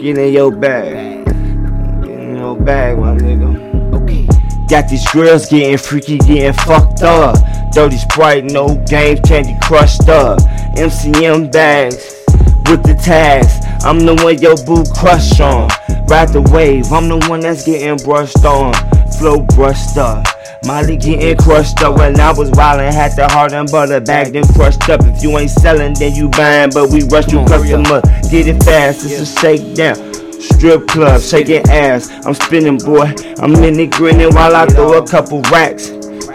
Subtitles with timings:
[0.00, 1.26] Get in your bag.
[1.26, 3.92] Get in your bag, my nigga.
[3.92, 4.26] Okay.
[4.66, 7.36] Got these girls getting freaky, getting fucked up.
[7.72, 10.38] Dirty Sprite, no games, candy crushed up.
[10.78, 12.16] MCM bags
[12.70, 13.52] with the tags.
[13.84, 15.68] I'm the one your boo crush on.
[16.08, 18.72] Ride the wave, I'm the one that's getting brushed on.
[19.18, 20.26] Flow brushed up.
[20.66, 24.44] Molly getting crushed up when I was wildin', had the heart and butter bag, then
[24.54, 25.00] crushed up.
[25.04, 27.84] If you ain't selling, then you buying, but we rush you Come on, hurry up.
[27.84, 28.30] customer.
[28.30, 29.96] Get it fast, it's a shakedown.
[30.40, 32.10] Strip club, shaking ass.
[32.26, 33.12] I'm spinning, boy.
[33.38, 35.90] I'm in it grinning while I throw a couple racks.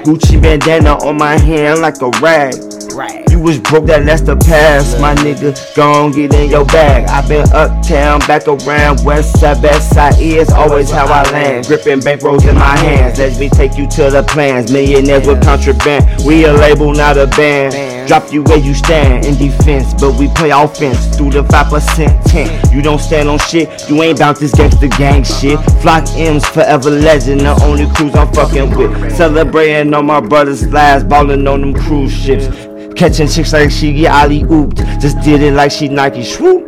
[0.05, 2.53] Gucci bandana on my hand like a rag.
[2.95, 3.29] Right.
[3.29, 5.53] You was broke, that that's the past, my nigga.
[5.75, 7.09] Gon' get in your bag.
[7.09, 11.67] i been uptown, back around, west side, best side is always how I land.
[11.67, 13.19] Gripping bankrolls in my hands.
[13.19, 14.71] Let me take you to the plans.
[14.71, 16.25] Millionaires with contraband.
[16.25, 18.07] We a label, not a band.
[18.07, 22.73] Drop you where you stand in defense, but we play offense through the 5% tent.
[22.73, 25.59] You don't stand on shit, you ain't bout this gangster gang shit.
[25.81, 29.11] Floc M's forever legend, the only cruise I'm fucking with.
[29.17, 32.47] Celebrating on my brother's lives, ballin' on them cruise ships.
[32.95, 34.77] Catching chicks like she get ollie ooped.
[35.01, 36.65] Just did it like she Nike swoop.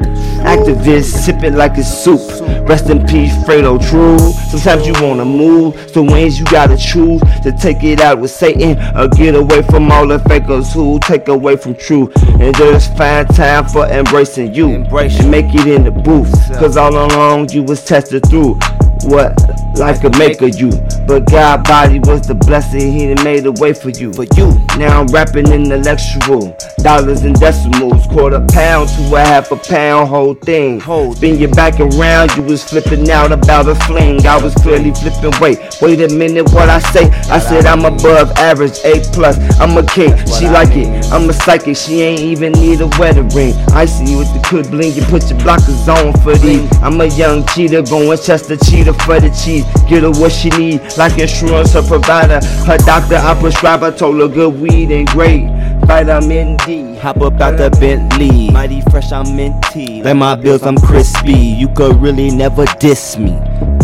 [0.47, 2.21] Actavis, sipping like it's soup.
[2.67, 4.17] Rest in peace, Fredo True.
[4.49, 8.77] Sometimes you wanna move, so wins you gotta choose to take it out with Satan
[8.95, 12.11] or get away from all the fakers who take away from truth.
[12.39, 16.31] And just find time for embracing you Embrace and make it in the booth.
[16.59, 18.55] Cause all along you was tested through
[19.03, 19.33] what
[19.79, 20.69] life could make of you.
[21.07, 24.13] But God body was the blessing, He done made a way for you.
[24.13, 24.49] For you.
[24.77, 30.33] Now I'm rapping intellectual, dollars and decimals, quarter pound to a half a pound, whole
[30.33, 30.81] thing.
[30.81, 34.25] Spin your back around, you was flipping out about a fling.
[34.25, 35.33] I was clearly flipping.
[35.41, 37.09] Wait, wait a minute, what I say?
[37.29, 39.37] I said I'm above average, A plus.
[39.59, 40.87] I'm a king, she like it.
[41.11, 43.53] I'm a psychic, she ain't even need a wedding ring.
[43.71, 46.67] I see with the good bling, you put your blockers on for these.
[46.81, 49.65] I'm a young cheater, going Chester cheetah for the cheese.
[49.87, 52.45] Get her what she need, like insurance her provider.
[52.65, 55.47] Her doctor, I prescribe I told her good weed and great.
[55.85, 56.95] Vitamin D.
[56.95, 58.51] Hop up out the Bentley.
[58.51, 60.03] Mighty fresh, I'm minty.
[60.03, 61.31] Like my bills, I'm crispy.
[61.33, 63.31] You could really never diss me.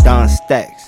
[0.04, 0.83] Don Stacks.